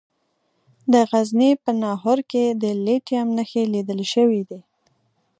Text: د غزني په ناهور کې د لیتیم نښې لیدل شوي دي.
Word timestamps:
د 0.93 0.93
غزني 1.09 1.51
په 1.63 1.71
ناهور 1.81 2.19
کې 2.31 2.45
د 2.61 2.63
لیتیم 2.85 3.27
نښې 3.37 3.63
لیدل 3.73 3.99
شوي 4.13 4.41
دي. 4.49 4.59